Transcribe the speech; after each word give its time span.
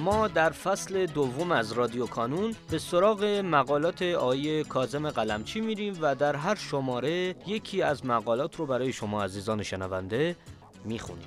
ما 0.00 0.28
در 0.28 0.50
فصل 0.50 1.06
دوم 1.06 1.52
از 1.52 1.72
رادیو 1.72 2.06
کانون 2.06 2.54
به 2.70 2.78
سراغ 2.78 3.24
مقالات 3.24 4.02
آیه 4.02 4.64
کازم 4.64 5.10
قلمچی 5.10 5.60
میریم 5.60 5.98
و 6.00 6.14
در 6.14 6.36
هر 6.36 6.54
شماره 6.54 7.34
یکی 7.46 7.82
از 7.82 8.06
مقالات 8.06 8.56
رو 8.56 8.66
برای 8.66 8.92
شما 8.92 9.24
عزیزان 9.24 9.62
شنونده 9.62 10.36
می‌خونیم. 10.84 11.26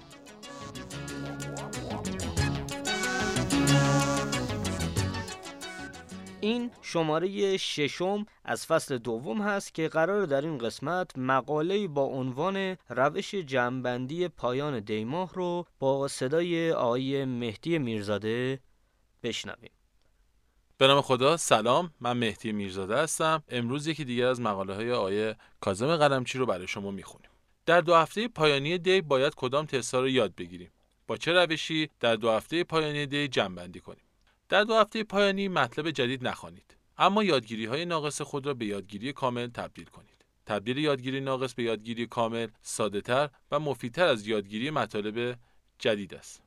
این 6.44 6.72
شماره 6.82 7.58
ششم 7.58 8.26
از 8.46 8.66
فصل 8.66 8.98
دوم 8.98 9.42
هست 9.42 9.74
که 9.74 9.88
قرار 9.88 10.26
در 10.26 10.42
این 10.42 10.58
قسمت 10.58 11.18
مقاله 11.18 11.88
با 11.88 12.04
عنوان 12.04 12.78
روش 12.90 13.36
جمعبندی 13.36 14.28
پایان 14.28 14.80
دیماه 14.80 15.34
رو 15.34 15.66
با 15.80 16.08
صدای 16.08 16.72
آقای 16.72 17.26
مهدی 17.26 17.78
میرزاده 17.78 18.60
بشنویم. 19.24 19.72
به 20.78 20.88
نام 20.88 21.02
خدا 21.02 21.38
سلام. 21.38 21.94
من 22.00 22.18
مهدی 22.18 22.52
میرزاده 22.52 22.98
هستم. 22.98 23.44
امروز 23.50 23.88
یکی 23.88 24.06
دیگر 24.06 24.28
از 24.28 24.42
مقاله 24.42 24.76
های 24.76 24.92
آیه 24.92 25.36
کازم 25.62 25.98
قلمچی 25.98 26.38
رو 26.38 26.46
برای 26.46 26.68
شما 26.68 26.92
می‌خونیم. 26.92 27.30
در 27.66 27.82
دو 27.82 27.96
هفته 27.96 28.28
پایانی 28.28 28.78
دی 28.78 29.02
باید 29.02 29.36
کدام 29.36 29.66
تست 29.66 29.96
رو 29.96 30.10
یاد 30.10 30.36
بگیریم؟ 30.36 30.72
با 31.08 31.18
چه 31.18 31.34
روشی 31.34 31.90
در 32.00 32.16
دو 32.16 32.32
هفته 32.32 32.64
پایانی 32.64 33.06
دی 33.06 33.28
جمع 33.28 33.56
بندی 33.56 33.80
کنیم؟ 33.80 34.04
در 34.50 34.64
دو 34.64 34.76
هفته 34.76 35.04
پایانی 35.04 35.48
مطلب 35.48 35.92
جدید 35.92 36.28
نخوانید 36.28 36.78
اما 36.98 37.24
یادگیری 37.24 37.66
های 37.66 37.86
ناقص 37.86 38.22
خود 38.22 38.46
را 38.46 38.54
به 38.54 38.66
یادگیری 38.66 39.14
کامل 39.14 39.48
تبدیل 39.48 39.86
کنید. 39.86 40.26
تبدیل 40.46 40.78
یادگیری 40.78 41.22
ناقص 41.22 41.54
به 41.54 41.64
یادگیری 41.64 42.08
کامل 42.08 42.48
ساده 42.62 43.02
تر 43.02 43.30
و 43.52 43.60
مفیدتر 43.60 44.08
از 44.08 44.28
یادگیری 44.28 44.70
مطالب 44.70 45.40
جدید 45.80 46.14
است. 46.14 46.42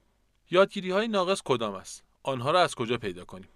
یادگیری 0.50 0.91
های 0.91 1.08
ناقص 1.08 1.42
کدام 1.44 1.74
است؟ 1.74 2.04
آنها 2.27 2.50
را 2.50 2.62
از 2.62 2.74
کجا 2.74 2.98
پیدا 2.98 3.24
کنیم؟ 3.24 3.48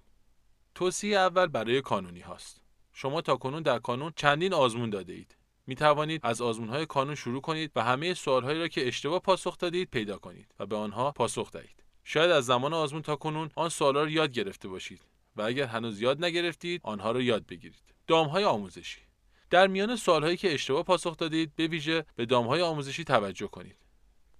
توصیه 0.74 1.18
اول 1.18 1.46
برای 1.46 1.80
کانونی 1.80 2.20
هاست. 2.20 2.60
شما 2.92 3.20
تا 3.20 3.36
کنون 3.36 3.62
در 3.62 3.78
کانون 3.78 4.12
چندین 4.16 4.54
آزمون 4.54 4.90
داده 4.90 5.12
اید 5.12 5.36
می 5.66 5.74
توانید 5.74 6.20
از 6.24 6.42
آزمون 6.42 6.68
های 6.68 6.86
کانون 6.86 7.14
شروع 7.14 7.40
کنید 7.40 7.72
و 7.76 7.82
همه 7.82 8.14
سوال 8.14 8.44
هایی 8.44 8.58
را 8.58 8.68
که 8.68 8.88
اشتباه 8.88 9.20
پاسخ 9.20 9.58
دادید 9.58 9.90
پیدا 9.90 10.18
کنید 10.18 10.54
و 10.58 10.66
به 10.66 10.76
آنها 10.76 11.12
پاسخ 11.12 11.50
دهید. 11.50 11.84
شاید 12.04 12.30
از 12.30 12.46
زمان 12.46 12.72
آزمون 12.74 13.02
تا 13.02 13.16
کنون 13.16 13.50
آن 13.56 13.68
سوال 13.68 13.94
را 13.94 14.10
یاد 14.10 14.32
گرفته 14.32 14.68
باشید 14.68 15.00
و 15.36 15.42
اگر 15.42 15.64
هنوز 15.64 16.00
یاد 16.00 16.24
نگرفتید 16.24 16.80
آنها 16.84 17.12
را 17.12 17.20
یاد 17.22 17.46
بگیرید. 17.46 17.94
دام 18.06 18.28
های 18.28 18.44
آموزشی 18.44 19.00
در 19.50 19.66
میان 19.66 19.96
سوال 19.96 20.24
هایی 20.24 20.36
که 20.36 20.54
اشتباه 20.54 20.82
پاسخ 20.82 21.16
دادید 21.16 21.56
به 21.56 21.66
ویژه 21.66 22.04
به 22.16 22.26
دام 22.26 22.46
های 22.46 22.62
آموزشی 22.62 23.04
توجه 23.04 23.46
کنید. 23.46 23.76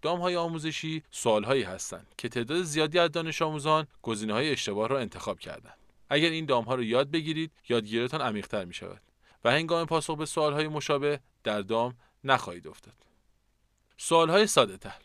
دام 0.03 0.21
های 0.21 0.37
آموزشی 0.37 1.03
سوال 1.11 1.45
هایی 1.45 1.63
هستند 1.63 2.07
که 2.19 2.29
تعداد 2.29 2.63
زیادی 2.63 2.99
از 2.99 3.11
دانش 3.11 3.43
آموزان 3.43 3.87
گزینه 4.03 4.33
های 4.33 4.51
اشتباه 4.51 4.89
را 4.89 4.99
انتخاب 4.99 5.39
کردند. 5.39 5.79
اگر 6.09 6.31
این 6.31 6.47
دام 6.47 6.65
ها 6.65 6.75
را 6.75 6.83
یاد 6.83 7.11
بگیرید 7.11 7.53
یادگیریتان 7.69 8.21
عمیقتر 8.21 8.65
می 8.65 8.75
شود 8.75 9.01
و 9.45 9.51
هنگام 9.51 9.87
پاسخ 9.87 10.17
به 10.17 10.27
سوال 10.27 10.53
های 10.53 10.69
مشابه 10.69 11.21
در 11.45 11.61
دام 11.61 11.97
نخواهید 12.25 12.69
افتاد. 12.69 12.95
سوال 13.97 14.31
های 14.31 14.47
ساده 14.47 14.77
تر 14.77 14.99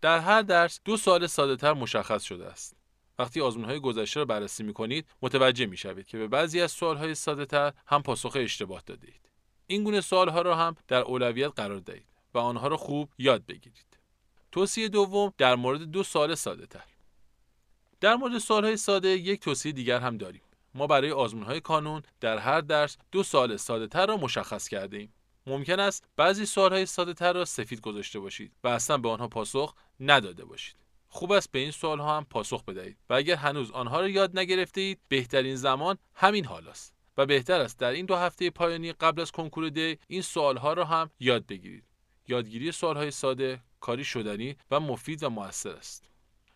در 0.00 0.18
هر 0.18 0.42
درس 0.42 0.80
دو 0.84 0.96
سوال 0.96 1.26
ساده 1.26 1.56
تر 1.56 1.72
مشخص 1.72 2.22
شده 2.22 2.46
است. 2.46 2.76
وقتی 3.18 3.40
آزمون 3.40 3.64
های 3.64 3.80
گذشته 3.80 4.20
را 4.20 4.26
بررسی 4.26 4.62
می 4.62 4.72
کنید 4.72 5.06
متوجه 5.22 5.66
می 5.66 5.76
شوید 5.76 6.06
که 6.06 6.18
به 6.18 6.28
بعضی 6.28 6.60
از 6.60 6.72
سوال 6.72 6.96
های 6.96 7.14
ساده 7.14 7.46
تر 7.46 7.72
هم 7.86 8.02
پاسخ 8.02 8.36
اشتباه 8.36 8.82
داده 8.86 9.06
اید 9.06 9.20
این 9.66 9.84
گونه 9.84 10.00
سوال 10.00 10.28
ها 10.28 10.42
را 10.42 10.56
هم 10.56 10.76
در 10.88 11.02
اولویت 11.02 11.52
قرار 11.56 11.80
دهید. 11.80 12.13
و 12.34 12.38
آنها 12.38 12.68
را 12.68 12.76
خوب 12.76 13.08
یاد 13.18 13.46
بگیرید. 13.46 13.98
توصیه 14.52 14.88
دوم 14.88 15.32
در 15.38 15.54
مورد 15.54 15.82
دو 15.82 16.02
سال 16.02 16.34
ساده 16.34 16.66
تر. 16.66 16.84
در 18.00 18.14
مورد 18.14 18.38
سالهای 18.38 18.76
ساده 18.76 19.08
یک 19.08 19.40
توصیه 19.40 19.72
دیگر 19.72 20.00
هم 20.00 20.16
داریم. 20.16 20.42
ما 20.74 20.86
برای 20.86 21.10
آزمون 21.10 21.42
های 21.44 21.60
کانون 21.60 22.02
در 22.20 22.38
هر 22.38 22.60
درس 22.60 22.96
دو 23.12 23.22
سال 23.22 23.56
ساده 23.56 23.86
تر 23.86 24.06
را 24.06 24.16
مشخص 24.16 24.68
کرده 24.68 24.96
ایم. 24.96 25.12
ممکن 25.46 25.80
است 25.80 26.04
بعضی 26.16 26.46
سوالهای 26.46 26.86
ساده 26.86 27.14
تر 27.14 27.32
را 27.32 27.44
سفید 27.44 27.80
گذاشته 27.80 28.20
باشید 28.20 28.52
و 28.64 28.68
اصلا 28.68 28.98
به 28.98 29.08
آنها 29.08 29.28
پاسخ 29.28 29.74
نداده 30.00 30.44
باشید. 30.44 30.76
خوب 31.14 31.32
است 31.32 31.52
به 31.52 31.58
این 31.58 31.70
سوال 31.70 32.00
ها 32.00 32.16
هم 32.16 32.24
پاسخ 32.24 32.64
بدهید 32.64 32.96
و 33.10 33.14
اگر 33.14 33.34
هنوز 33.34 33.70
آنها 33.70 34.00
را 34.00 34.08
یاد 34.08 34.38
نگرفته 34.38 34.80
اید 34.80 35.00
بهترین 35.08 35.56
زمان 35.56 35.98
همین 36.14 36.44
حال 36.44 36.68
است 36.68 36.94
و 37.16 37.26
بهتر 37.26 37.60
است 37.60 37.78
در 37.78 37.90
این 37.90 38.06
دو 38.06 38.16
هفته 38.16 38.50
پایانی 38.50 38.92
قبل 38.92 39.20
از 39.20 39.32
کنکور 39.32 39.68
دی 39.68 39.98
این 40.08 40.22
سوال 40.22 40.56
ها 40.56 40.72
را 40.72 40.84
هم 40.84 41.10
یاد 41.20 41.46
بگیرید 41.46 41.84
یادگیری 42.28 42.72
سوالهای 42.72 43.10
ساده 43.10 43.60
کاری 43.80 44.04
شدنی 44.04 44.56
و 44.70 44.80
مفید 44.80 45.22
و 45.22 45.30
موثر 45.30 45.70
است. 45.72 46.10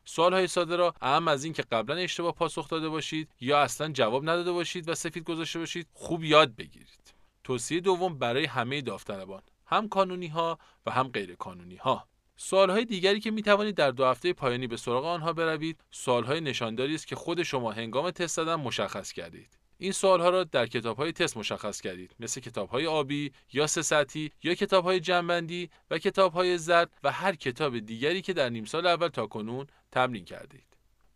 سوالهای 0.05 0.47
ساده 0.47 0.77
را 0.77 0.95
اهم 1.01 1.29
از 1.29 1.45
این 1.45 1.53
که 1.53 1.63
قبلا 1.63 1.97
اشتباه 1.97 2.35
پاسخ 2.35 2.69
داده 2.69 2.89
باشید 2.89 3.31
یا 3.41 3.61
اصلا 3.61 3.89
جواب 3.93 4.23
نداده 4.23 4.53
باشید 4.53 4.89
و 4.89 4.95
سفید 4.95 5.25
گذاشته 5.25 5.59
باشید 5.59 5.87
خوب 5.93 6.25
یاد 6.25 6.57
بگیرید. 6.57 7.15
توصیه 7.45 7.81
دوم 7.81 8.19
برای 8.19 8.45
همه 8.45 8.81
داوطلبان 8.81 9.43
هم 9.67 9.89
کانونی 9.89 10.27
ها 10.27 10.59
و 10.87 10.91
هم 10.91 11.09
غیر 11.09 11.35
کانونی 11.35 11.77
ها 11.77 12.09
سوالهای 12.37 12.85
دیگری 12.85 13.21
که 13.21 13.31
می 13.31 13.43
توانید 13.43 13.75
در 13.75 13.91
دو 13.91 14.05
هفته 14.05 14.33
پایانی 14.33 14.67
به 14.67 14.77
سراغ 14.77 15.05
آنها 15.05 15.33
بروید 15.33 15.85
سوالهای 15.91 16.41
نشانداری 16.41 16.95
است 16.95 17.07
که 17.07 17.17
خود 17.17 17.43
شما 17.43 17.73
هنگام 17.73 18.11
تست 18.11 18.37
دادن 18.37 18.55
مشخص 18.55 19.13
کردید. 19.13 19.58
این 19.81 19.93
سوال 19.93 20.21
ها 20.21 20.31
را 20.31 20.45
در 20.45 20.67
کتاب 20.67 20.97
های 20.97 21.13
تست 21.13 21.37
مشخص 21.37 21.81
کردید 21.81 22.15
مثل 22.21 22.41
کتاب 22.41 22.69
های 22.69 22.87
آبی 22.87 23.33
یا 23.53 23.67
سه 23.67 23.83
سطحی 23.83 24.33
یا 24.43 24.55
کتاب 24.55 24.85
های 24.85 25.01
جنبندی 25.01 25.71
و 25.91 25.99
کتاب 25.99 26.33
های 26.33 26.59
زرد 26.59 26.91
و 27.03 27.13
هر 27.13 27.35
کتاب 27.35 27.79
دیگری 27.79 28.23
که 28.23 28.33
در 28.33 28.49
نیم 28.49 28.65
سال 28.65 28.87
اول 28.87 29.09
تا 29.09 29.27
کنون 29.27 29.67
تمرین 29.93 30.25
کردید. 30.25 30.67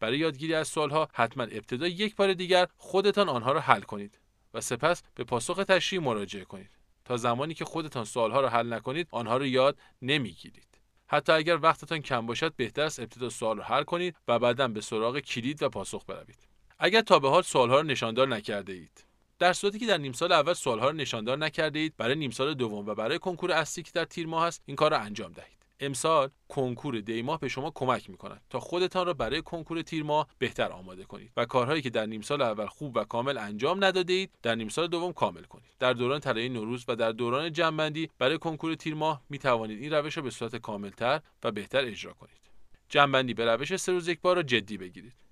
برای 0.01 0.19
یادگیری 0.19 0.55
از 0.55 0.69
سوال 0.69 0.91
ها 0.91 1.09
حتما 1.13 1.43
ابتدا 1.43 1.87
یک 1.87 2.17
بار 2.17 2.35
دیگر 2.35 2.69
خودتان 2.77 3.29
آنها 3.29 3.53
را 3.53 3.61
حل 3.61 3.81
کنید 3.81 4.19
و 4.55 4.61
سپس 4.61 5.03
به 5.15 5.25
پاسخ 5.25 5.65
تشریح 5.69 6.03
مراجعه 6.03 6.45
کنید. 6.45 6.71
تا 7.05 7.17
زمانی 7.17 7.55
که 7.55 7.65
خودتان 7.65 8.05
سوال 8.05 8.31
ها 8.31 8.41
را 8.41 8.49
حل 8.49 8.73
نکنید 8.73 9.09
آنها 9.11 9.37
را 9.37 9.47
یاد 9.47 9.79
نمی‌گیرید. 10.03 10.79
حتی 11.07 11.33
اگر 11.33 11.57
وقتتان 11.57 11.99
کم 11.99 12.27
باشد 12.27 12.55
بهتر 12.57 12.83
است 12.83 13.01
ابتدا 13.01 13.31
سوال 13.31 13.57
را 13.57 13.65
حل 13.65 13.83
کنید 13.83 14.17
و 14.29 14.39
بعدا 14.39 14.69
به 14.69 14.81
سراغ 14.81 15.19
کلید 15.19 15.63
و 15.63 15.69
پاسخ 15.69 16.05
بروید. 16.05 16.52
اگر 16.85 17.01
تا 17.01 17.19
به 17.19 17.29
حال 17.29 17.43
سوالها 17.43 17.81
رو 17.81 17.87
نشاندار 17.87 18.29
نکرده 18.29 18.73
اید 18.73 19.05
در 19.39 19.53
صورتی 19.53 19.79
که 19.79 19.87
در 19.87 19.99
نیم 19.99 20.13
سال 20.13 20.33
اول 20.33 20.53
سوالها 20.53 20.91
رو 20.91 20.97
نشاندار 20.97 21.39
نکرده 21.39 21.79
اید 21.79 21.97
برای 21.97 22.15
نیم 22.15 22.31
سال 22.31 22.55
دوم 22.55 22.87
و 22.87 22.95
برای 22.95 23.19
کنکور 23.19 23.53
اصلی 23.53 23.83
که 23.83 23.91
در 23.95 24.05
تیر 24.05 24.27
ماه 24.27 24.45
است 24.45 24.63
این 24.67 24.77
کار 24.77 24.91
را 24.91 24.99
انجام 24.99 25.33
دهید. 25.33 25.59
امسال 25.81 26.31
کنکور 26.49 27.01
دی 27.01 27.23
ماه 27.23 27.41
به 27.41 27.49
شما 27.49 27.71
کمک 27.75 28.11
می 28.11 28.17
کند 28.17 28.41
تا 28.51 28.61
خودتان 28.61 29.07
را 29.07 29.15
برای 29.15 29.43
کنکور 29.43 29.83
تیر 29.83 30.03
ماه 30.03 30.29
بهتر 30.39 30.73
آماده 30.73 31.05
کنید 31.05 31.33
و 31.37 31.45
کارهایی 31.45 31.83
که 31.83 31.91
در 31.91 32.07
نیم 32.07 32.21
سال 32.21 32.43
اول 32.43 32.67
خوب 32.67 32.97
و 32.97 33.05
کامل 33.05 33.39
انجام 33.39 33.85
نداده 33.85 34.13
اید 34.13 34.31
در 34.43 34.55
نیم 34.55 34.69
سال 34.69 34.87
دوم 34.87 35.13
کامل 35.13 35.43
کنید. 35.43 35.71
در 35.79 35.93
دوران 35.93 36.21
طلایی 36.21 36.49
نوروز 36.49 36.85
و 36.89 36.97
در 36.97 37.13
دوران 37.13 37.53
جنبندی 37.53 38.11
برای 38.19 38.39
کنکور 38.39 38.75
تیر 38.75 38.95
ماه 38.95 39.23
می 39.31 39.39
توانید 39.39 39.83
این 39.83 39.93
روش 39.93 40.17
را 40.17 40.23
به 40.23 40.31
صورت 40.31 40.57
کاملتر 40.57 41.21
و 41.43 41.51
بهتر 41.51 41.85
اجرا 41.85 42.13
کنید. 42.13 42.41
جنبندی 42.89 43.35
به 43.35 43.45
روش 43.45 43.77
سه 43.77 43.93
روز 43.93 44.09
یک 44.09 44.21
بار 44.21 44.37
را 44.37 44.43
جدی 44.43 44.77
بگیرید. 44.77 45.23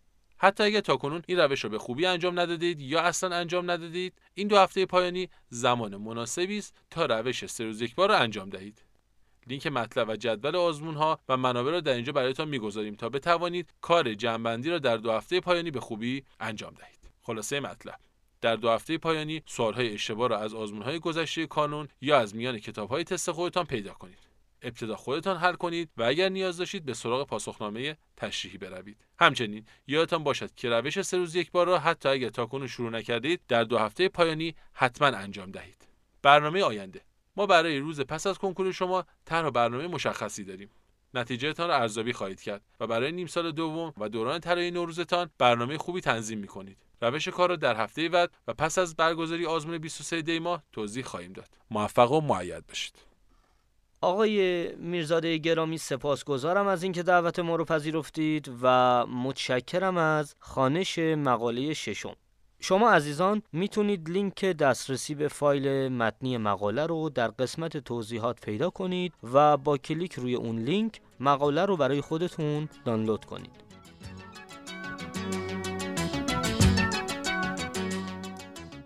حتی 0.42 0.64
اگر 0.64 0.80
تاکنون 0.80 1.22
این 1.26 1.38
روش 1.38 1.64
را 1.64 1.70
به 1.70 1.78
خوبی 1.78 2.06
انجام 2.06 2.40
ندادید 2.40 2.80
یا 2.80 3.00
اصلا 3.00 3.36
انجام 3.36 3.70
ندادید 3.70 4.14
این 4.34 4.48
دو 4.48 4.58
هفته 4.58 4.86
پایانی 4.86 5.28
زمان 5.48 5.96
مناسبی 5.96 6.58
است 6.58 6.76
تا 6.90 7.06
روش 7.06 7.46
سه 7.46 7.64
روز 7.64 7.80
یک 7.80 7.94
بار 7.94 8.08
را 8.08 8.18
انجام 8.18 8.50
دهید. 8.50 8.84
لینک 9.46 9.66
مطلب 9.66 10.08
و 10.08 10.16
جدول 10.16 10.56
آزمون 10.56 10.94
ها 10.94 11.20
و 11.28 11.36
منابع 11.36 11.70
را 11.70 11.80
در 11.80 11.92
اینجا 11.92 12.12
برایتان 12.12 12.48
می‌گذاریم 12.48 12.94
تا 12.94 13.08
بتوانید 13.08 13.74
کار 13.80 14.14
جمعبندی 14.14 14.70
را 14.70 14.78
در 14.78 14.96
دو 14.96 15.12
هفته 15.12 15.40
پایانی 15.40 15.70
به 15.70 15.80
خوبی 15.80 16.24
انجام 16.40 16.74
دهید. 16.74 17.10
خلاصه 17.22 17.60
مطلب. 17.60 18.00
در 18.40 18.56
دو 18.56 18.70
هفته 18.70 18.98
پایانی 18.98 19.42
سوالهای 19.46 19.94
اشتباه 19.94 20.28
را 20.28 20.38
از 20.38 20.54
آزمون 20.54 20.82
های 20.82 20.98
گذشته 20.98 21.46
کانون 21.46 21.88
یا 22.00 22.18
از 22.18 22.36
میان 22.36 22.58
کتاب 22.58 22.88
های 22.88 23.04
تست 23.04 23.32
خودتان 23.32 23.64
پیدا 23.64 23.92
کنید. 23.92 24.29
ابتدا 24.62 24.96
خودتان 24.96 25.36
حل 25.36 25.54
کنید 25.54 25.90
و 25.96 26.02
اگر 26.02 26.28
نیاز 26.28 26.56
داشتید 26.56 26.84
به 26.84 26.94
سراغ 26.94 27.26
پاسخنامه 27.26 27.96
تشریحی 28.16 28.58
بروید 28.58 29.04
همچنین 29.18 29.64
یادتان 29.86 30.24
باشد 30.24 30.54
که 30.54 30.68
روش 30.68 31.02
سه 31.02 31.16
روز 31.16 31.34
یک 31.34 31.50
بار 31.50 31.66
را 31.66 31.78
حتی 31.78 32.08
اگر 32.08 32.28
تاکنون 32.28 32.66
شروع 32.66 32.90
نکردید 32.90 33.40
در 33.48 33.64
دو 33.64 33.78
هفته 33.78 34.08
پایانی 34.08 34.54
حتما 34.72 35.08
انجام 35.08 35.50
دهید 35.50 35.88
برنامه 36.22 36.62
آینده 36.62 37.00
ما 37.36 37.46
برای 37.46 37.78
روز 37.78 38.00
پس 38.00 38.26
از 38.26 38.38
کنکور 38.38 38.72
شما 38.72 39.04
طرح 39.24 39.50
برنامه 39.50 39.86
مشخصی 39.86 40.44
داریم 40.44 40.70
نتیجهتان 41.14 41.68
را 41.68 41.76
ارزیابی 41.76 42.12
خواهید 42.12 42.40
کرد 42.40 42.62
و 42.80 42.86
برای 42.86 43.12
نیم 43.12 43.26
سال 43.26 43.52
دوم 43.52 43.92
و 43.98 44.08
دوران 44.08 44.40
طراحی 44.40 44.70
نوروزتان 44.70 45.30
برنامه 45.38 45.78
خوبی 45.78 46.00
تنظیم 46.00 46.38
می 46.38 46.46
کنید. 46.46 46.78
روش 47.02 47.28
کار 47.28 47.48
را 47.48 47.56
در 47.56 47.76
هفته 47.76 48.08
بعد 48.08 48.30
و 48.46 48.54
پس 48.54 48.78
از 48.78 48.96
برگزاری 48.96 49.46
آزمون 49.46 49.78
23 49.78 50.22
دی 50.22 50.38
ماه 50.38 50.62
توضیح 50.72 51.04
خواهیم 51.04 51.32
داد. 51.32 51.48
موفق 51.70 52.12
و 52.12 52.20
معید 52.20 52.66
باشید. 52.66 53.09
آقای 54.02 54.68
میرزاده 54.76 55.36
گرامی 55.36 55.78
سپاسگزارم 55.78 56.66
از 56.66 56.82
اینکه 56.82 57.02
دعوت 57.02 57.38
ما 57.38 57.56
رو 57.56 57.64
پذیرفتید 57.64 58.50
و 58.62 59.06
متشکرم 59.06 59.96
از 59.96 60.34
خانش 60.38 60.98
مقاله 60.98 61.74
ششم. 61.74 62.14
شما 62.60 62.90
عزیزان 62.90 63.42
می‌تونید 63.52 64.10
لینک 64.10 64.44
دسترسی 64.44 65.14
به 65.14 65.28
فایل 65.28 65.88
متنی 65.88 66.36
مقاله 66.36 66.86
رو 66.86 67.10
در 67.10 67.28
قسمت 67.28 67.76
توضیحات 67.76 68.40
پیدا 68.40 68.70
کنید 68.70 69.12
و 69.32 69.56
با 69.56 69.78
کلیک 69.78 70.12
روی 70.12 70.34
اون 70.34 70.58
لینک 70.58 71.00
مقاله 71.20 71.66
رو 71.66 71.76
برای 71.76 72.00
خودتون 72.00 72.68
دانلود 72.84 73.24
کنید. 73.24 73.69